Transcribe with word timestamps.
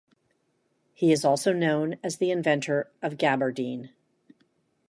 He 0.95 1.11
is 1.11 1.23
also 1.23 1.53
known 1.53 1.97
as 2.03 2.17
the 2.17 2.31
inventor 2.31 2.89
of 3.03 3.19
gabardine. 3.19 3.91